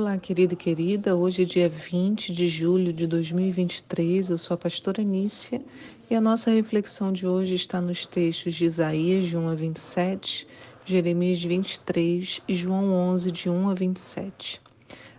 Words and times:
Olá, 0.00 0.16
querido 0.16 0.54
e 0.54 0.56
querida. 0.56 1.14
Hoje 1.14 1.42
é 1.42 1.44
dia 1.44 1.68
20 1.68 2.32
de 2.32 2.48
julho 2.48 2.90
de 2.90 3.06
2023. 3.06 4.30
Eu 4.30 4.38
sou 4.38 4.54
a 4.54 4.56
pastora 4.56 5.02
Nícia 5.02 5.62
e 6.08 6.14
a 6.14 6.20
nossa 6.22 6.50
reflexão 6.50 7.12
de 7.12 7.26
hoje 7.26 7.54
está 7.54 7.82
nos 7.82 8.06
textos 8.06 8.54
de 8.54 8.64
Isaías, 8.64 9.26
de 9.26 9.36
1 9.36 9.48
a 9.50 9.54
27, 9.54 10.48
Jeremias 10.86 11.44
23 11.44 12.40
e 12.48 12.54
João 12.54 12.90
11, 12.94 13.30
de 13.30 13.50
1 13.50 13.68
a 13.68 13.74
27. 13.74 14.62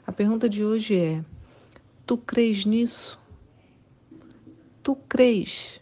A 0.07 0.11
pergunta 0.11 0.50
de 0.50 0.65
hoje 0.65 0.95
é: 0.95 1.23
Tu 2.07 2.18
crês 2.18 2.66
nisso? 2.66 3.20
Tu 4.82 4.95
crês 5.07 5.79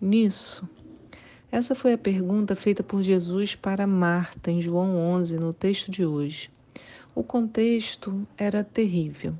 nisso? 0.00 0.66
Essa 1.52 1.74
foi 1.74 1.92
a 1.92 1.98
pergunta 1.98 2.56
feita 2.56 2.82
por 2.82 3.02
Jesus 3.02 3.54
para 3.54 3.86
Marta 3.86 4.50
em 4.50 4.62
João 4.62 4.96
11, 4.96 5.36
no 5.36 5.52
texto 5.52 5.90
de 5.90 6.06
hoje. 6.06 6.48
O 7.12 7.24
contexto 7.24 8.24
era 8.38 8.62
terrível. 8.62 9.34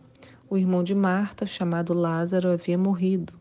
O 0.48 0.58
irmão 0.58 0.82
de 0.82 0.92
Marta, 0.92 1.46
chamado 1.46 1.94
Lázaro, 1.94 2.50
havia 2.50 2.76
morrido. 2.76 3.32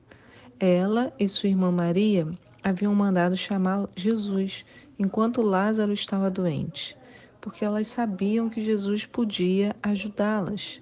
Ela 0.59 1.11
e 1.19 1.27
sua 1.27 1.49
irmã 1.49 1.71
Maria 1.71 2.27
haviam 2.63 2.93
mandado 2.93 3.35
chamar 3.35 3.89
Jesus 3.95 4.63
enquanto 4.99 5.41
Lázaro 5.41 5.91
estava 5.91 6.29
doente, 6.29 6.95
porque 7.41 7.65
elas 7.65 7.87
sabiam 7.87 8.49
que 8.49 8.61
Jesus 8.61 9.03
podia 9.03 9.75
ajudá-las. 9.81 10.79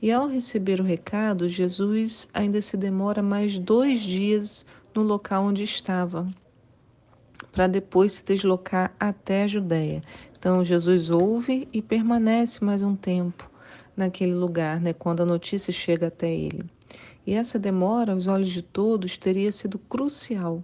E 0.00 0.12
ao 0.12 0.28
receber 0.28 0.80
o 0.80 0.84
recado, 0.84 1.48
Jesus 1.48 2.28
ainda 2.32 2.62
se 2.62 2.76
demora 2.76 3.20
mais 3.20 3.58
dois 3.58 4.00
dias 4.00 4.64
no 4.94 5.02
local 5.02 5.46
onde 5.46 5.64
estava, 5.64 6.28
para 7.58 7.66
depois 7.66 8.12
se 8.12 8.24
deslocar 8.24 8.94
até 9.00 9.42
a 9.42 9.46
Judéia. 9.48 10.00
Então 10.38 10.64
Jesus 10.64 11.10
ouve 11.10 11.66
e 11.72 11.82
permanece 11.82 12.64
mais 12.64 12.84
um 12.84 12.94
tempo 12.94 13.50
naquele 13.96 14.32
lugar, 14.32 14.80
né, 14.80 14.92
quando 14.92 15.24
a 15.24 15.26
notícia 15.26 15.72
chega 15.72 16.06
até 16.06 16.32
ele. 16.32 16.70
E 17.26 17.34
essa 17.34 17.58
demora, 17.58 18.12
aos 18.12 18.28
olhos 18.28 18.52
de 18.52 18.62
todos, 18.62 19.16
teria 19.16 19.50
sido 19.50 19.76
crucial. 19.76 20.62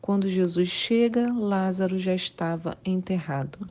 Quando 0.00 0.28
Jesus 0.28 0.68
chega, 0.68 1.32
Lázaro 1.32 1.98
já 1.98 2.14
estava 2.14 2.78
enterrado. 2.84 3.68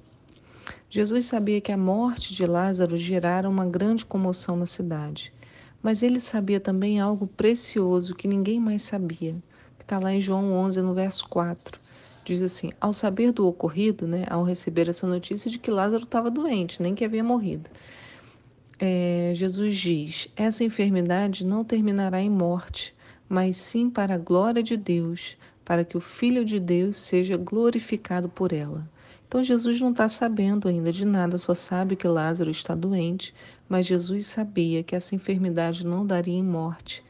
Jesus 0.89 1.27
sabia 1.27 1.61
que 1.61 1.71
a 1.71 1.77
morte 1.77 2.35
de 2.35 2.45
Lázaro 2.45 2.97
gerara 2.97 3.47
uma 3.47 3.65
grande 3.65 4.03
comoção 4.05 4.57
na 4.57 4.65
cidade, 4.65 5.31
mas 5.81 6.03
ele 6.03 6.19
sabia 6.19 6.59
também 6.59 6.99
algo 6.99 7.25
precioso 7.25 8.13
que 8.13 8.27
ninguém 8.27 8.59
mais 8.59 8.81
sabia, 8.81 9.33
que 9.77 9.85
está 9.85 9.97
lá 9.97 10.13
em 10.13 10.19
João 10.19 10.51
11, 10.51 10.81
no 10.81 10.93
verso 10.93 11.25
4 11.29 11.87
diz 12.23 12.41
assim: 12.41 12.71
ao 12.79 12.93
saber 12.93 13.31
do 13.31 13.47
ocorrido, 13.47 14.07
né, 14.07 14.25
ao 14.29 14.43
receber 14.43 14.89
essa 14.89 15.07
notícia 15.07 15.49
de 15.49 15.59
que 15.59 15.71
Lázaro 15.71 16.03
estava 16.03 16.29
doente, 16.29 16.81
nem 16.81 16.95
que 16.95 17.05
havia 17.05 17.23
morrido, 17.23 17.69
é, 18.79 19.33
Jesus 19.35 19.75
diz: 19.75 20.29
essa 20.35 20.63
enfermidade 20.63 21.45
não 21.45 21.63
terminará 21.63 22.21
em 22.21 22.29
morte, 22.29 22.95
mas 23.27 23.57
sim 23.57 23.89
para 23.89 24.15
a 24.15 24.17
glória 24.17 24.63
de 24.63 24.77
Deus, 24.77 25.37
para 25.65 25.83
que 25.83 25.97
o 25.97 26.01
Filho 26.01 26.45
de 26.45 26.59
Deus 26.59 26.97
seja 26.97 27.37
glorificado 27.37 28.29
por 28.29 28.53
ela. 28.53 28.89
Então 29.27 29.43
Jesus 29.43 29.79
não 29.79 29.91
está 29.91 30.07
sabendo 30.07 30.67
ainda 30.67 30.91
de 30.91 31.05
nada, 31.05 31.37
só 31.37 31.53
sabe 31.53 31.95
que 31.95 32.07
Lázaro 32.07 32.49
está 32.49 32.73
doente, 32.73 33.35
mas 33.67 33.85
Jesus 33.85 34.25
sabia 34.25 34.81
que 34.81 34.95
essa 34.95 35.13
enfermidade 35.13 35.85
não 35.85 36.03
daria 36.03 36.33
em 36.33 36.43
morte, 36.43 37.03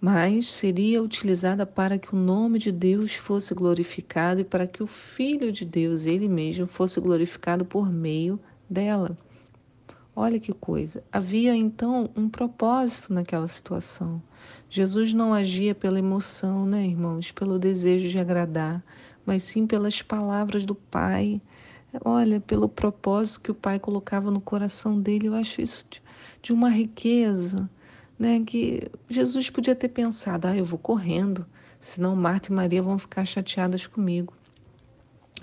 mas 0.00 0.46
seria 0.46 1.02
utilizada 1.02 1.66
para 1.66 1.98
que 1.98 2.14
o 2.14 2.18
nome 2.18 2.58
de 2.58 2.70
Deus 2.70 3.14
fosse 3.14 3.54
glorificado 3.54 4.40
e 4.40 4.44
para 4.44 4.66
que 4.66 4.82
o 4.82 4.86
Filho 4.86 5.50
de 5.50 5.64
Deus, 5.64 6.06
ele 6.06 6.28
mesmo, 6.28 6.66
fosse 6.66 7.00
glorificado 7.00 7.64
por 7.64 7.90
meio 7.90 8.38
dela. 8.70 9.16
Olha 10.14 10.40
que 10.40 10.52
coisa. 10.52 11.02
Havia 11.12 11.54
então 11.54 12.10
um 12.16 12.28
propósito 12.28 13.12
naquela 13.12 13.46
situação. 13.46 14.22
Jesus 14.68 15.14
não 15.14 15.32
agia 15.32 15.74
pela 15.74 15.98
emoção, 15.98 16.66
né, 16.66 16.84
irmãos, 16.84 17.30
pelo 17.30 17.58
desejo 17.58 18.08
de 18.08 18.18
agradar, 18.18 18.84
mas 19.24 19.42
sim 19.42 19.66
pelas 19.66 20.02
palavras 20.02 20.66
do 20.66 20.74
Pai. 20.74 21.40
Olha, 22.04 22.40
pelo 22.40 22.68
propósito 22.68 23.40
que 23.40 23.50
o 23.50 23.54
Pai 23.54 23.78
colocava 23.78 24.30
no 24.30 24.40
coração 24.40 25.00
dele. 25.00 25.28
Eu 25.28 25.34
acho 25.34 25.60
isso 25.60 25.86
de, 26.42 26.52
uma 26.52 26.68
riqueza 26.68 27.68
né, 28.18 28.42
que 28.44 28.90
Jesus 29.08 29.48
podia 29.48 29.74
ter 29.74 29.88
pensado: 29.88 30.48
ah, 30.48 30.56
eu 30.56 30.64
vou 30.64 30.78
correndo, 30.78 31.46
senão 31.78 32.16
Marta 32.16 32.50
e 32.50 32.54
Maria 32.54 32.82
vão 32.82 32.98
ficar 32.98 33.24
chateadas 33.24 33.86
comigo. 33.86 34.34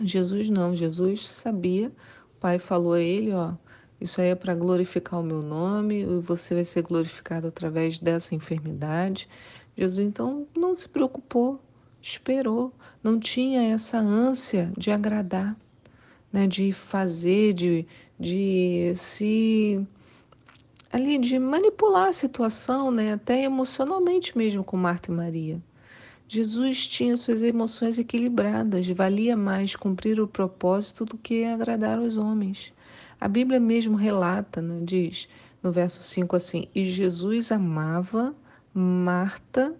Jesus 0.02 0.50
não, 0.50 0.76
Jesus 0.76 1.28
sabia, 1.28 1.90
o 2.36 2.40
Pai 2.40 2.60
falou 2.60 2.94
a 2.94 3.00
ele: 3.00 3.32
ó, 3.32 3.54
isso 4.00 4.20
aí 4.20 4.30
é 4.30 4.36
para 4.36 4.54
glorificar 4.54 5.20
o 5.22 5.24
meu 5.24 5.42
nome, 5.42 6.02
e 6.02 6.20
você 6.20 6.54
vai 6.54 6.66
ser 6.66 6.82
glorificado 6.82 7.48
através 7.48 7.98
dessa 7.98 8.36
enfermidade. 8.36 9.30
Jesus 9.78 10.06
então 10.06 10.48
não 10.56 10.76
se 10.76 10.88
preocupou, 10.90 11.62
esperou, 12.02 12.74
não 13.02 13.20
tinha 13.20 13.74
essa 13.74 13.98
ânsia 13.98 14.72
de 14.78 14.92
agradar, 14.92 15.56
né, 16.32 16.48
de 16.48 16.72
fazer, 16.72 17.54
de, 17.54 17.86
de 18.20 18.94
se 18.96 19.86
ali 20.96 21.18
de 21.18 21.38
manipular 21.38 22.08
a 22.08 22.14
situação, 22.14 22.90
né, 22.90 23.12
até 23.12 23.44
emocionalmente 23.44 24.38
mesmo 24.38 24.64
com 24.64 24.78
Marta 24.78 25.12
e 25.12 25.14
Maria. 25.14 25.62
Jesus 26.26 26.88
tinha 26.88 27.18
suas 27.18 27.42
emoções 27.42 28.00
equilibradas, 28.00 28.88
valia 28.88 29.36
mais 29.36 29.76
cumprir 29.76 30.22
o 30.22 30.28
propósito 30.28 31.04
do 31.04 31.18
que 31.18 31.44
agradar 31.44 32.00
aos 32.00 32.16
homens. 32.16 32.74
A 33.20 33.28
Bíblia 33.28 33.60
mesmo 33.60 33.98
relata, 33.98 34.62
né, 34.62 34.80
diz 34.86 35.28
no 35.62 35.70
verso 35.70 36.02
5 36.02 36.34
assim: 36.34 36.70
E 36.74 36.86
Jesus 36.86 37.52
amava 37.52 38.34
Marta 38.74 39.76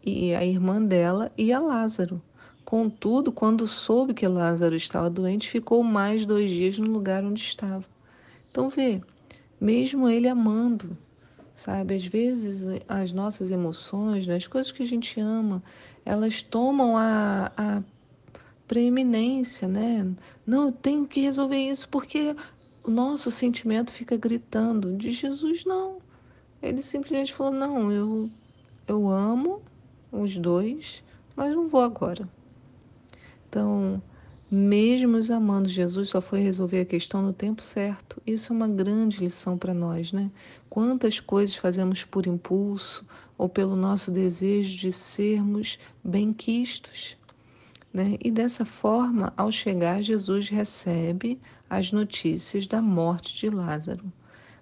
e 0.00 0.32
a 0.32 0.44
irmã 0.44 0.80
dela 0.80 1.32
e 1.36 1.52
a 1.52 1.58
Lázaro. 1.58 2.22
Contudo, 2.64 3.32
quando 3.32 3.66
soube 3.66 4.14
que 4.14 4.28
Lázaro 4.28 4.76
estava 4.76 5.10
doente, 5.10 5.50
ficou 5.50 5.82
mais 5.82 6.24
dois 6.24 6.48
dias 6.52 6.78
no 6.78 6.88
lugar 6.88 7.24
onde 7.24 7.42
estava. 7.42 7.84
Então, 8.48 8.68
vê, 8.68 9.00
mesmo 9.60 10.08
ele 10.08 10.28
amando, 10.28 10.96
sabe? 11.54 11.94
Às 11.94 12.06
vezes 12.06 12.66
as 12.88 13.12
nossas 13.12 13.50
emoções, 13.50 14.26
né, 14.26 14.36
as 14.36 14.46
coisas 14.46 14.72
que 14.72 14.82
a 14.82 14.86
gente 14.86 15.20
ama, 15.20 15.62
elas 16.04 16.42
tomam 16.42 16.96
a, 16.96 17.52
a 17.56 17.82
preeminência, 18.66 19.68
né? 19.68 20.06
Não, 20.46 20.66
eu 20.66 20.72
tenho 20.72 21.06
que 21.06 21.20
resolver 21.20 21.58
isso 21.58 21.88
porque 21.88 22.34
o 22.82 22.90
nosso 22.90 23.30
sentimento 23.30 23.92
fica 23.92 24.16
gritando. 24.16 24.96
De 24.96 25.10
Jesus, 25.10 25.64
não. 25.64 25.98
Ele 26.62 26.82
simplesmente 26.82 27.34
falou: 27.34 27.52
não, 27.52 27.92
eu, 27.92 28.30
eu 28.86 29.08
amo 29.08 29.62
os 30.10 30.36
dois, 30.38 31.02
mas 31.36 31.54
não 31.54 31.68
vou 31.68 31.82
agora. 31.82 32.28
Então, 33.48 34.02
mesmo 34.50 35.16
os 35.16 35.30
amando, 35.30 35.68
Jesus 35.68 36.08
só 36.08 36.20
foi 36.20 36.40
resolver 36.40 36.80
a 36.80 36.84
questão 36.84 37.22
no 37.22 37.32
tempo 37.32 37.62
certo. 37.62 38.20
Isso 38.26 38.52
é 38.52 38.56
uma 38.56 38.66
grande 38.66 39.18
lição 39.18 39.56
para 39.56 39.72
nós, 39.72 40.12
né? 40.12 40.28
Quantas 40.68 41.20
coisas 41.20 41.54
fazemos 41.54 42.04
por 42.04 42.26
impulso 42.26 43.06
ou 43.38 43.48
pelo 43.48 43.76
nosso 43.76 44.10
desejo 44.10 44.76
de 44.80 44.90
sermos 44.90 45.78
bem-quistos, 46.02 47.16
né? 47.94 48.16
E 48.20 48.28
dessa 48.28 48.64
forma, 48.64 49.32
ao 49.36 49.52
chegar, 49.52 50.02
Jesus 50.02 50.48
recebe 50.48 51.40
as 51.68 51.92
notícias 51.92 52.66
da 52.66 52.82
morte 52.82 53.38
de 53.38 53.48
Lázaro. 53.48 54.12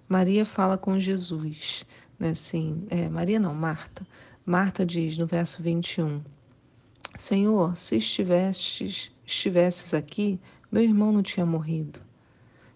Maria 0.07 0.45
fala 0.45 0.77
com 0.77 0.99
Jesus, 0.99 1.83
né? 2.19 2.29
Assim, 2.29 2.85
é, 2.91 3.09
Maria 3.09 3.39
não, 3.39 3.55
Marta. 3.55 4.05
Marta 4.45 4.85
diz 4.85 5.17
no 5.17 5.25
verso 5.25 5.63
21, 5.63 6.21
Senhor, 7.19 7.75
se 7.75 7.97
estivestes 7.97 9.11
estivesses 9.27 9.93
aqui, 9.93 10.39
meu 10.71 10.81
irmão 10.81 11.11
não 11.11 11.21
tinha 11.21 11.45
morrido. 11.45 11.99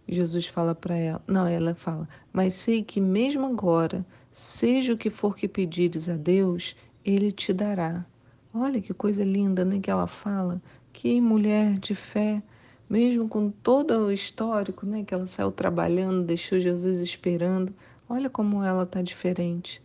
Jesus 0.06 0.48
fala 0.48 0.75
para 0.75 0.95
ela, 0.95 1.24
não, 1.25 1.48
ela 1.48 1.74
fala, 1.74 2.10
mas 2.34 2.54
sei 2.54 2.84
que 2.84 3.00
mesmo 3.00 3.45
agora, 3.45 4.06
seja 4.34 4.92
o 4.92 4.98
que 4.98 5.10
for 5.10 5.38
que 5.38 5.48
pedires 5.48 6.10
a 6.10 6.18
Deus, 6.18 6.75
Ele 7.06 7.31
te 7.31 7.54
dará. 7.54 8.06
Olha 8.54 8.81
que 8.81 8.94
coisa 8.94 9.24
linda, 9.24 9.63
né, 9.63 9.80
que 9.80 9.90
ela 9.90 10.07
fala. 10.07 10.62
Que 10.92 11.22
mulher 11.22 11.80
de 11.80 11.95
fé, 11.95 12.44
mesmo 12.90 13.30
com 13.30 13.50
todo 13.50 13.98
o 13.98 14.12
histórico, 14.12 14.86
né, 14.86 15.06
que 15.06 15.13
ela 15.13 15.25
saiu 15.25 15.54
trabalhando, 15.54 16.22
deixou 16.22 16.60
Jesus 16.60 17.00
esperando. 17.00 17.74
Olha 18.10 18.30
como 18.30 18.62
ela 18.62 18.84
está 18.84 19.01
diferente. 19.01 19.81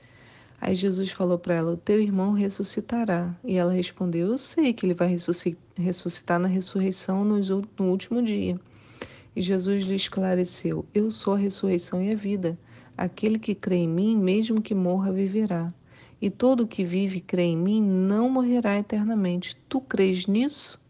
Aí 0.60 0.74
Jesus 0.74 1.10
falou 1.10 1.38
para 1.38 1.54
ela: 1.54 1.72
O 1.72 1.76
teu 1.76 2.00
irmão 2.00 2.32
ressuscitará. 2.32 3.34
E 3.44 3.56
ela 3.56 3.72
respondeu: 3.72 4.28
Eu 4.28 4.38
sei 4.38 4.72
que 4.72 4.84
ele 4.84 4.94
vai 4.94 5.14
ressuscitar 5.76 6.38
na 6.38 6.48
ressurreição 6.48 7.24
no 7.24 7.90
último 7.90 8.22
dia. 8.22 8.58
E 9.34 9.40
Jesus 9.40 9.84
lhe 9.84 9.94
esclareceu: 9.94 10.84
Eu 10.92 11.10
sou 11.10 11.34
a 11.34 11.38
ressurreição 11.38 12.02
e 12.02 12.10
a 12.10 12.16
vida. 12.16 12.58
Aquele 12.96 13.38
que 13.38 13.54
crê 13.54 13.76
em 13.76 13.88
mim, 13.88 14.16
mesmo 14.16 14.60
que 14.60 14.74
morra, 14.74 15.12
viverá. 15.12 15.72
E 16.20 16.28
todo 16.28 16.66
que 16.66 16.82
vive 16.82 17.18
e 17.18 17.20
crê 17.20 17.42
em 17.42 17.56
mim 17.56 17.80
não 17.80 18.28
morrerá 18.28 18.76
eternamente. 18.76 19.56
Tu 19.68 19.80
crês 19.80 20.26
nisso? 20.26 20.80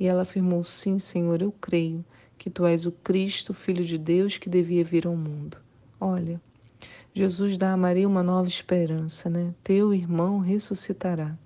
E 0.00 0.06
ela 0.06 0.22
afirmou: 0.22 0.64
Sim, 0.64 0.98
Senhor, 0.98 1.40
eu 1.40 1.52
creio 1.52 2.04
que 2.36 2.50
tu 2.50 2.66
és 2.66 2.84
o 2.84 2.90
Cristo, 2.90 3.54
Filho 3.54 3.84
de 3.84 3.96
Deus, 3.96 4.36
que 4.36 4.50
devia 4.50 4.82
vir 4.82 5.06
ao 5.06 5.16
mundo. 5.16 5.56
Olha, 6.00 6.40
Jesus 7.14 7.56
dá 7.56 7.72
a 7.72 7.76
Maria 7.76 8.06
uma 8.06 8.22
nova 8.22 8.48
esperança, 8.48 9.30
né? 9.30 9.54
Teu 9.64 9.94
irmão 9.94 10.38
ressuscitará. 10.38 11.36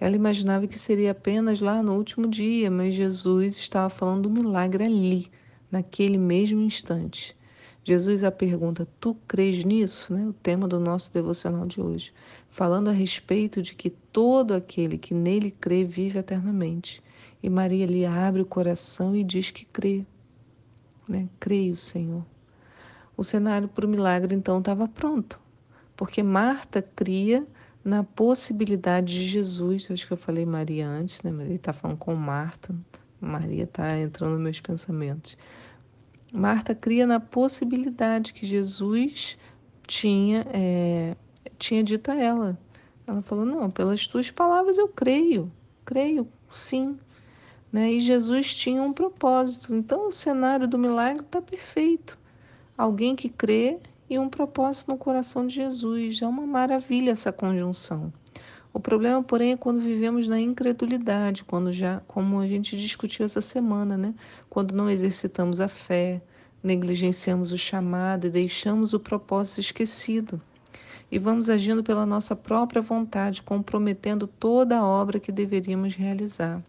Ela 0.00 0.16
imaginava 0.16 0.66
que 0.66 0.78
seria 0.78 1.12
apenas 1.12 1.60
lá 1.60 1.82
no 1.82 1.94
último 1.94 2.26
dia, 2.26 2.70
mas 2.70 2.94
Jesus 2.94 3.56
estava 3.56 3.88
falando 3.88 4.22
do 4.22 4.30
milagre 4.30 4.84
ali, 4.84 5.30
naquele 5.70 6.18
mesmo 6.18 6.60
instante. 6.60 7.36
Jesus 7.84 8.24
a 8.24 8.30
pergunta: 8.30 8.88
Tu 8.98 9.14
crês 9.28 9.62
nisso? 9.62 10.14
Né? 10.14 10.26
O 10.26 10.32
tema 10.32 10.66
do 10.66 10.80
nosso 10.80 11.12
devocional 11.12 11.66
de 11.66 11.80
hoje. 11.80 12.12
Falando 12.48 12.88
a 12.88 12.92
respeito 12.92 13.60
de 13.60 13.74
que 13.74 13.90
todo 13.90 14.54
aquele 14.54 14.96
que 14.96 15.12
nele 15.12 15.50
crê 15.50 15.84
vive 15.84 16.18
eternamente. 16.18 17.02
E 17.42 17.50
Maria 17.50 17.84
lhe 17.84 18.06
abre 18.06 18.40
o 18.40 18.46
coração 18.46 19.14
e 19.14 19.22
diz 19.22 19.50
que 19.50 19.66
crê. 19.66 20.04
Né? 21.06 21.28
Creio, 21.38 21.76
Senhor. 21.76 22.24
O 23.16 23.22
cenário 23.22 23.68
para 23.68 23.86
o 23.86 23.88
milagre 23.88 24.34
então 24.34 24.58
estava 24.58 24.88
pronto, 24.88 25.40
porque 25.96 26.22
Marta 26.22 26.82
cria 26.82 27.46
na 27.84 28.02
possibilidade 28.02 29.12
de 29.12 29.28
Jesus. 29.28 29.88
Eu 29.88 29.94
acho 29.94 30.06
que 30.06 30.12
eu 30.12 30.16
falei 30.16 30.46
Maria 30.46 30.88
antes, 30.88 31.22
né? 31.22 31.30
Mas 31.30 31.46
ele 31.46 31.56
está 31.56 31.72
falando 31.72 31.98
com 31.98 32.14
Marta. 32.14 32.74
Maria 33.20 33.64
está 33.64 33.96
entrando 33.98 34.32
nos 34.32 34.40
meus 34.40 34.60
pensamentos. 34.60 35.36
Marta 36.32 36.74
cria 36.74 37.06
na 37.06 37.20
possibilidade 37.20 38.32
que 38.32 38.44
Jesus 38.44 39.38
tinha, 39.86 40.44
é, 40.52 41.16
tinha 41.58 41.82
dito 41.82 42.10
a 42.10 42.16
ela. 42.16 42.58
Ela 43.06 43.22
falou: 43.22 43.44
Não, 43.44 43.70
pelas 43.70 44.06
tuas 44.06 44.30
palavras 44.30 44.78
eu 44.78 44.88
creio, 44.88 45.52
creio, 45.84 46.26
sim. 46.50 46.98
Né? 47.72 47.92
E 47.92 48.00
Jesus 48.00 48.54
tinha 48.54 48.82
um 48.82 48.92
propósito. 48.92 49.74
Então 49.74 50.08
o 50.08 50.12
cenário 50.12 50.66
do 50.66 50.78
milagre 50.78 51.22
está 51.22 51.40
perfeito. 51.40 52.18
Alguém 52.76 53.14
que 53.14 53.28
crê 53.28 53.78
e 54.08 54.18
um 54.18 54.28
propósito 54.28 54.90
no 54.90 54.98
coração 54.98 55.46
de 55.46 55.54
Jesus. 55.54 56.20
É 56.20 56.26
uma 56.26 56.46
maravilha 56.46 57.12
essa 57.12 57.32
conjunção. 57.32 58.12
O 58.72 58.80
problema, 58.80 59.22
porém, 59.22 59.52
é 59.52 59.56
quando 59.56 59.80
vivemos 59.80 60.26
na 60.26 60.40
incredulidade, 60.40 61.44
quando 61.44 61.72
já, 61.72 62.00
como 62.08 62.40
a 62.40 62.48
gente 62.48 62.76
discutiu 62.76 63.24
essa 63.24 63.40
semana, 63.40 63.96
né? 63.96 64.12
Quando 64.50 64.74
não 64.74 64.90
exercitamos 64.90 65.60
a 65.60 65.68
fé, 65.68 66.20
negligenciamos 66.60 67.52
o 67.52 67.58
chamado 67.58 68.26
e 68.26 68.30
deixamos 68.30 68.92
o 68.92 68.98
propósito 68.98 69.60
esquecido. 69.60 70.40
E 71.12 71.18
vamos 71.18 71.48
agindo 71.48 71.84
pela 71.84 72.04
nossa 72.04 72.34
própria 72.34 72.82
vontade, 72.82 73.42
comprometendo 73.42 74.26
toda 74.26 74.78
a 74.78 74.84
obra 74.84 75.20
que 75.20 75.30
deveríamos 75.30 75.94
realizar. 75.94 76.60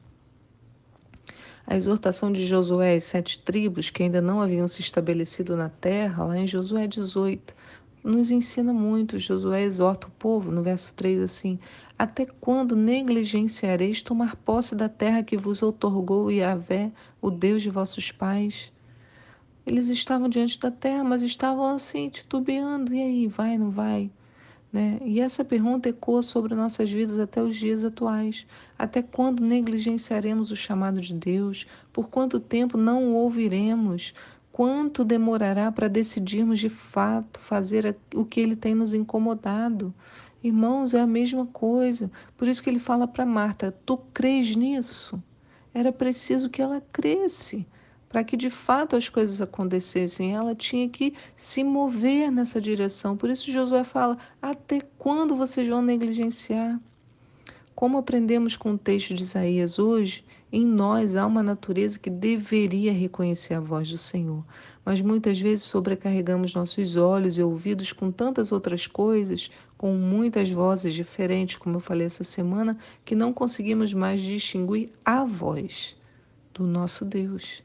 A 1.67 1.75
exortação 1.75 2.31
de 2.31 2.45
Josué 2.45 2.95
às 2.95 3.05
sete 3.05 3.39
tribos 3.39 3.89
que 3.89 4.03
ainda 4.03 4.21
não 4.21 4.39
haviam 4.39 4.67
se 4.67 4.81
estabelecido 4.81 5.57
na 5.57 5.67
terra, 5.67 6.23
lá 6.23 6.37
em 6.37 6.45
Josué 6.45 6.87
18, 6.87 7.55
nos 8.03 8.29
ensina 8.29 8.71
muito. 8.71 9.17
Josué 9.17 9.63
exorta 9.63 10.07
o 10.07 10.11
povo, 10.11 10.51
no 10.51 10.61
verso 10.61 10.93
3, 10.93 11.23
assim: 11.23 11.57
Até 11.97 12.27
quando 12.39 12.75
negligenciareis 12.75 14.03
tomar 14.03 14.35
posse 14.35 14.75
da 14.75 14.87
terra 14.87 15.23
que 15.23 15.35
vos 15.35 15.63
outorgou 15.63 16.31
Yahvé, 16.31 16.91
o 17.19 17.31
Deus 17.31 17.63
de 17.63 17.71
vossos 17.71 18.11
pais? 18.11 18.71
Eles 19.65 19.89
estavam 19.89 20.29
diante 20.29 20.59
da 20.59 20.69
terra, 20.69 21.03
mas 21.03 21.23
estavam 21.23 21.65
assim, 21.65 22.09
titubeando. 22.09 22.93
E 22.93 23.01
aí, 23.01 23.27
vai, 23.27 23.57
não 23.57 23.71
vai? 23.71 24.11
Né? 24.75 24.99
E 25.05 25.21
essa 25.21 25.45
pergunta 25.45 25.87
ecoa 25.87 26.21
sobre 26.21 26.53
nossas 26.53 26.91
vidas 26.91 27.17
até 27.17 27.41
os 27.41 27.55
dias 27.55 27.85
atuais. 27.85 28.45
Até 28.77 29.01
quando 29.01 29.41
negligenciaremos 29.41 30.51
o 30.51 30.55
chamado 30.57 30.99
de 30.99 31.13
Deus? 31.13 31.65
Por 31.93 32.09
quanto 32.09 32.41
tempo 32.41 32.77
não 32.77 33.05
o 33.05 33.13
ouviremos? 33.13 34.13
Quanto 34.51 35.05
demorará 35.05 35.71
para 35.71 35.87
decidirmos 35.87 36.59
de 36.59 36.67
fato 36.67 37.39
fazer 37.39 37.95
o 38.13 38.25
que 38.25 38.41
ele 38.41 38.53
tem 38.53 38.75
nos 38.75 38.93
incomodado? 38.93 39.93
Irmãos, 40.43 40.93
é 40.93 40.99
a 40.99 41.07
mesma 41.07 41.45
coisa. 41.45 42.11
Por 42.35 42.45
isso 42.45 42.61
que 42.61 42.69
ele 42.69 42.77
fala 42.77 43.07
para 43.07 43.25
Marta: 43.25 43.73
Tu 43.85 43.95
crês 44.13 44.57
nisso? 44.57 45.23
Era 45.73 45.93
preciso 45.93 46.49
que 46.49 46.61
ela 46.61 46.83
cresce 46.91 47.65
para 48.15 48.23
que 48.23 48.37
de 48.37 48.49
fato 48.49 48.95
as 48.95 49.09
coisas 49.09 49.41
acontecessem. 49.41 50.33
Ela 50.33 50.55
tinha 50.55 50.87
que 50.87 51.13
se 51.35 51.65
mover 51.65 52.31
nessa 52.31 52.61
direção. 52.61 53.17
Por 53.17 53.29
isso 53.29 53.51
Josué 53.51 53.83
fala: 53.83 54.17
Até 54.41 54.79
quando 54.97 55.35
vocês 55.35 55.67
vão 55.67 55.81
negligenciar? 55.81 56.79
Como 57.75 57.97
aprendemos 57.97 58.55
com 58.55 58.71
o 58.71 58.77
texto 58.77 59.13
de 59.13 59.23
Isaías 59.23 59.79
hoje, 59.79 60.23
em 60.49 60.65
nós 60.65 61.17
há 61.17 61.25
uma 61.25 61.43
natureza 61.43 61.99
que 61.99 62.09
deveria 62.09 62.93
reconhecer 62.93 63.55
a 63.55 63.59
voz 63.59 63.91
do 63.91 63.97
Senhor, 63.97 64.45
mas 64.85 65.01
muitas 65.01 65.37
vezes 65.37 65.65
sobrecarregamos 65.65 66.55
nossos 66.55 66.95
olhos 66.95 67.37
e 67.37 67.43
ouvidos 67.43 67.91
com 67.91 68.13
tantas 68.13 68.53
outras 68.53 68.87
coisas, 68.87 69.51
com 69.77 69.93
muitas 69.93 70.49
vozes 70.49 70.93
diferentes, 70.93 71.57
como 71.57 71.75
eu 71.75 71.81
falei 71.81 72.07
essa 72.07 72.23
semana, 72.23 72.77
que 73.03 73.13
não 73.13 73.33
conseguimos 73.33 73.93
mais 73.93 74.21
distinguir 74.21 74.89
a 75.03 75.25
voz 75.25 75.97
do 76.53 76.63
nosso 76.63 77.03
Deus. 77.03 77.61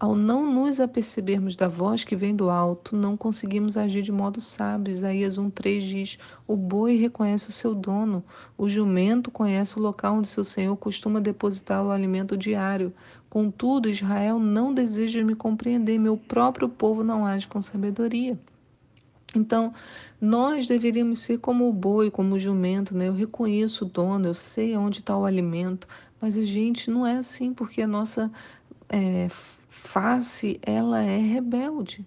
Ao 0.00 0.16
não 0.16 0.50
nos 0.50 0.80
apercebermos 0.80 1.54
da 1.54 1.68
voz 1.68 2.04
que 2.04 2.16
vem 2.16 2.34
do 2.34 2.48
alto, 2.48 2.96
não 2.96 3.18
conseguimos 3.18 3.76
agir 3.76 4.00
de 4.00 4.10
modo 4.10 4.40
sábio. 4.40 4.90
Isaías 4.90 5.38
1,3 5.38 5.80
diz: 5.80 6.18
O 6.46 6.56
boi 6.56 6.96
reconhece 6.96 7.50
o 7.50 7.52
seu 7.52 7.74
dono, 7.74 8.24
o 8.56 8.66
jumento 8.66 9.30
conhece 9.30 9.78
o 9.78 9.82
local 9.82 10.14
onde 10.14 10.28
seu 10.28 10.42
senhor 10.42 10.74
costuma 10.78 11.20
depositar 11.20 11.84
o 11.84 11.90
alimento 11.90 12.34
diário. 12.34 12.94
Contudo, 13.28 13.90
Israel 13.90 14.38
não 14.38 14.72
deseja 14.72 15.22
me 15.22 15.34
compreender, 15.34 15.98
meu 15.98 16.16
próprio 16.16 16.66
povo 16.66 17.04
não 17.04 17.26
age 17.26 17.46
com 17.46 17.60
sabedoria. 17.60 18.40
Então, 19.36 19.70
nós 20.18 20.66
deveríamos 20.66 21.20
ser 21.20 21.40
como 21.40 21.68
o 21.68 21.74
boi, 21.74 22.10
como 22.10 22.36
o 22.36 22.38
jumento, 22.38 22.96
né? 22.96 23.08
Eu 23.08 23.14
reconheço 23.14 23.84
o 23.84 23.88
dono, 23.88 24.28
eu 24.28 24.34
sei 24.34 24.74
onde 24.78 25.00
está 25.00 25.14
o 25.14 25.26
alimento, 25.26 25.86
mas 26.18 26.38
a 26.38 26.44
gente 26.44 26.90
não 26.90 27.06
é 27.06 27.18
assim, 27.18 27.52
porque 27.52 27.82
a 27.82 27.86
nossa 27.86 28.32
é, 28.88 29.28
face, 29.70 30.58
ela 30.62 31.02
é 31.02 31.16
rebelde. 31.16 32.04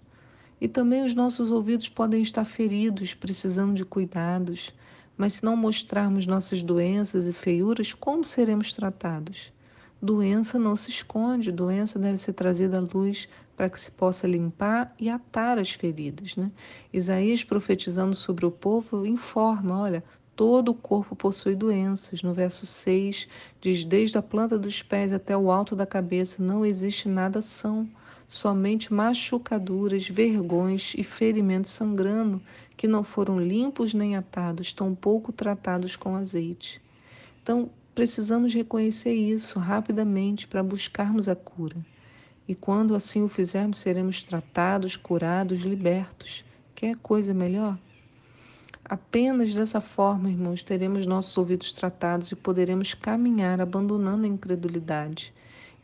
E 0.60 0.68
também 0.68 1.04
os 1.04 1.14
nossos 1.14 1.50
ouvidos 1.50 1.88
podem 1.88 2.22
estar 2.22 2.44
feridos, 2.44 3.14
precisando 3.14 3.74
de 3.74 3.84
cuidados. 3.84 4.72
Mas 5.16 5.34
se 5.34 5.44
não 5.44 5.56
mostrarmos 5.56 6.26
nossas 6.26 6.62
doenças 6.62 7.26
e 7.26 7.32
feiuras, 7.32 7.92
como 7.92 8.24
seremos 8.24 8.72
tratados? 8.72 9.52
Doença 10.00 10.58
não 10.58 10.76
se 10.76 10.90
esconde, 10.90 11.50
doença 11.50 11.98
deve 11.98 12.18
ser 12.18 12.34
trazida 12.34 12.76
à 12.76 12.80
luz 12.80 13.28
para 13.56 13.70
que 13.70 13.80
se 13.80 13.90
possa 13.90 14.26
limpar 14.26 14.94
e 14.98 15.08
atar 15.08 15.58
as 15.58 15.70
feridas. 15.70 16.36
Né? 16.36 16.50
Isaías, 16.92 17.42
profetizando 17.42 18.14
sobre 18.14 18.44
o 18.44 18.50
povo, 18.50 19.06
informa: 19.06 19.80
olha, 19.80 20.04
Todo 20.36 20.70
o 20.70 20.74
corpo 20.74 21.14
possui 21.14 21.54
doenças. 21.54 22.22
No 22.22 22.34
verso 22.34 22.66
6 22.66 23.28
diz: 23.60 23.84
Desde 23.84 24.18
a 24.18 24.22
planta 24.22 24.58
dos 24.58 24.82
pés 24.82 25.12
até 25.12 25.36
o 25.36 25.50
alto 25.50 25.76
da 25.76 25.86
cabeça 25.86 26.42
não 26.42 26.66
existe 26.66 27.08
nada 27.08 27.40
são, 27.40 27.88
somente 28.26 28.92
machucaduras, 28.92 30.08
vergões 30.08 30.92
e 30.96 31.04
ferimentos 31.04 31.70
sangrando, 31.70 32.42
que 32.76 32.88
não 32.88 33.04
foram 33.04 33.38
limpos 33.38 33.94
nem 33.94 34.16
atados, 34.16 34.72
tampouco 34.72 35.32
tratados 35.32 35.94
com 35.94 36.16
azeite. 36.16 36.82
Então, 37.40 37.70
precisamos 37.94 38.52
reconhecer 38.52 39.14
isso 39.14 39.60
rapidamente 39.60 40.48
para 40.48 40.64
buscarmos 40.64 41.28
a 41.28 41.36
cura. 41.36 41.76
E 42.48 42.54
quando 42.54 42.96
assim 42.96 43.22
o 43.22 43.28
fizermos, 43.28 43.78
seremos 43.78 44.22
tratados, 44.22 44.96
curados, 44.96 45.60
libertos. 45.60 46.44
Quer 46.74 46.96
coisa 46.96 47.32
melhor? 47.32 47.78
Apenas 48.84 49.54
dessa 49.54 49.80
forma, 49.80 50.28
irmãos, 50.28 50.62
teremos 50.62 51.06
nossos 51.06 51.36
ouvidos 51.38 51.72
tratados 51.72 52.30
e 52.30 52.36
poderemos 52.36 52.92
caminhar 52.92 53.58
abandonando 53.58 54.24
a 54.24 54.28
incredulidade. 54.28 55.32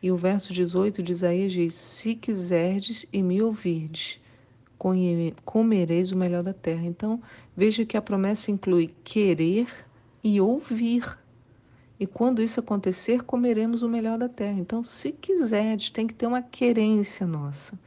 E 0.03 0.11
o 0.11 0.17
verso 0.17 0.53
18 0.53 1.03
de 1.03 1.13
Isaías 1.13 1.53
diz: 1.53 1.75
Se 1.75 2.15
quiserdes 2.15 3.07
e 3.11 3.23
me 3.23 3.41
ouvirdes, 3.41 4.21
comereis 5.45 6.13
o 6.13 6.17
melhor 6.17 6.43
da 6.43 6.53
terra. 6.53 6.85
Então, 6.85 7.23
veja 7.57 7.87
que 7.87 7.97
a 7.97 8.03
promessa 8.03 8.51
inclui 8.51 8.95
querer 9.03 9.67
e 10.23 10.41
ouvir. 10.41 11.19
E 11.99 12.07
quando 12.07 12.43
isso 12.43 12.61
acontecer, 12.61 13.23
comeremos 13.23 13.83
o 13.83 13.89
melhor 13.89 14.19
da 14.19 14.29
terra. 14.29 14.59
Então, 14.59 14.83
se 14.83 15.13
quiserdes, 15.13 15.91
tem 15.91 16.07
que 16.07 16.15
ter 16.15 16.27
uma 16.27 16.43
querência 16.43 17.27
nossa. 17.27 17.79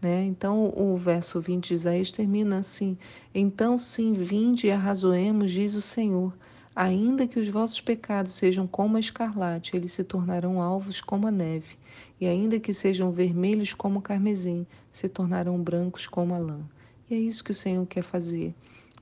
Né? 0.00 0.24
Então, 0.24 0.72
o 0.76 0.96
verso 0.96 1.40
20 1.40 1.68
de 1.68 1.74
Isaías 1.74 2.10
termina 2.10 2.58
assim: 2.58 2.98
Então, 3.34 3.78
sim, 3.78 4.12
vinde 4.12 4.66
e 4.66 4.70
arrazoemos, 4.70 5.50
diz 5.50 5.74
o 5.74 5.82
Senhor. 5.82 6.32
Ainda 6.74 7.26
que 7.26 7.40
os 7.40 7.48
vossos 7.48 7.80
pecados 7.80 8.32
sejam 8.32 8.66
como 8.66 8.98
a 8.98 9.00
escarlate, 9.00 9.74
eles 9.74 9.92
se 9.92 10.04
tornarão 10.04 10.60
alvos 10.60 11.00
como 11.00 11.26
a 11.26 11.30
neve. 11.30 11.78
E 12.20 12.26
ainda 12.26 12.60
que 12.60 12.74
sejam 12.74 13.10
vermelhos 13.10 13.72
como 13.72 13.98
o 14.00 14.02
carmesim, 14.02 14.66
se 14.92 15.08
tornarão 15.08 15.58
brancos 15.58 16.06
como 16.06 16.34
a 16.34 16.38
lã. 16.38 16.60
E 17.08 17.14
é 17.14 17.18
isso 17.18 17.42
que 17.42 17.50
o 17.50 17.54
Senhor 17.54 17.86
quer 17.86 18.02
fazer. 18.02 18.54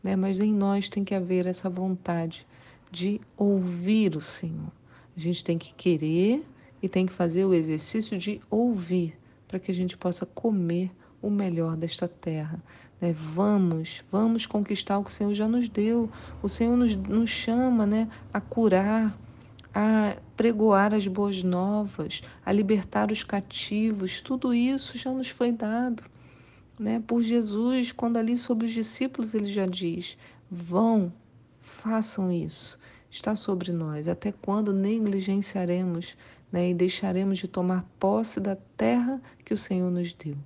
Né? 0.04 0.14
Mas 0.14 0.38
em 0.38 0.52
nós 0.52 0.88
tem 0.88 1.02
que 1.02 1.16
haver 1.16 1.46
essa 1.46 1.68
vontade 1.68 2.46
de 2.92 3.20
ouvir 3.36 4.14
o 4.14 4.20
Senhor. 4.20 4.70
A 5.16 5.18
gente 5.18 5.42
tem 5.42 5.58
que 5.58 5.74
querer 5.74 6.44
e 6.80 6.88
tem 6.88 7.06
que 7.06 7.12
fazer 7.12 7.44
o 7.44 7.54
exercício 7.54 8.16
de 8.16 8.40
ouvir 8.48 9.16
para 9.46 9.58
que 9.58 9.70
a 9.70 9.74
gente 9.74 9.96
possa 9.96 10.26
comer 10.26 10.90
o 11.20 11.30
melhor 11.30 11.76
desta 11.76 12.06
terra. 12.06 12.62
Né? 13.00 13.12
Vamos, 13.12 14.04
vamos 14.10 14.46
conquistar 14.46 14.98
o 14.98 15.04
que 15.04 15.10
o 15.10 15.12
Senhor 15.12 15.34
já 15.34 15.48
nos 15.48 15.68
deu. 15.68 16.10
O 16.42 16.48
Senhor 16.48 16.76
nos, 16.76 16.96
nos 16.96 17.30
chama 17.30 17.86
né, 17.86 18.08
a 18.32 18.40
curar, 18.40 19.16
a 19.74 20.16
pregoar 20.36 20.94
as 20.94 21.06
boas 21.06 21.42
novas, 21.42 22.22
a 22.44 22.52
libertar 22.52 23.10
os 23.10 23.24
cativos. 23.24 24.20
Tudo 24.20 24.54
isso 24.54 24.98
já 24.98 25.10
nos 25.10 25.28
foi 25.28 25.52
dado. 25.52 26.02
Né? 26.78 27.02
Por 27.06 27.22
Jesus, 27.22 27.92
quando 27.92 28.16
ali 28.16 28.36
sobre 28.36 28.66
os 28.66 28.72
discípulos 28.72 29.34
ele 29.34 29.50
já 29.50 29.66
diz: 29.66 30.18
vão, 30.50 31.12
façam 31.60 32.30
isso. 32.32 32.78
Está 33.10 33.36
sobre 33.36 33.70
nós. 33.70 34.08
Até 34.08 34.32
quando 34.32 34.72
negligenciaremos 34.72 36.16
né, 36.54 36.70
e 36.70 36.74
deixaremos 36.74 37.38
de 37.38 37.48
tomar 37.48 37.84
posse 37.98 38.38
da 38.38 38.54
terra 38.76 39.20
que 39.44 39.52
o 39.52 39.56
Senhor 39.56 39.90
nos 39.90 40.12
deu? 40.12 40.36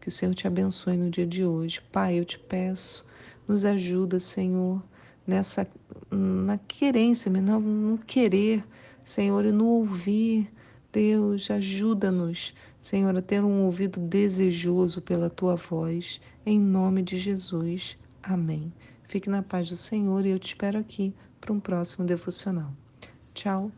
Que 0.00 0.08
o 0.08 0.10
Senhor 0.10 0.34
te 0.34 0.44
abençoe 0.44 0.96
no 0.96 1.08
dia 1.08 1.24
de 1.24 1.44
hoje. 1.44 1.80
Pai, 1.92 2.18
eu 2.18 2.24
te 2.24 2.36
peço, 2.36 3.06
nos 3.46 3.64
ajuda, 3.64 4.18
Senhor, 4.18 4.82
nessa 5.24 5.64
na 6.10 6.58
querência, 6.58 7.30
no, 7.30 7.60
no 7.60 7.98
querer, 7.98 8.64
Senhor, 9.04 9.44
e 9.44 9.52
no 9.52 9.66
ouvir. 9.66 10.52
Deus, 10.92 11.48
ajuda-nos, 11.48 12.54
Senhor, 12.80 13.16
a 13.16 13.22
ter 13.22 13.42
um 13.42 13.62
ouvido 13.62 14.00
desejoso 14.00 15.00
pela 15.00 15.30
tua 15.30 15.54
voz, 15.54 16.20
em 16.44 16.58
nome 16.58 17.02
de 17.02 17.16
Jesus. 17.16 17.96
Amém. 18.20 18.72
Fique 19.04 19.30
na 19.30 19.44
paz 19.44 19.70
do 19.70 19.76
Senhor 19.76 20.26
e 20.26 20.30
eu 20.30 20.40
te 20.40 20.48
espero 20.48 20.78
aqui 20.78 21.14
para 21.40 21.52
um 21.52 21.60
próximo 21.60 22.04
devocional. 22.04 22.74
Tchau. 23.32 23.70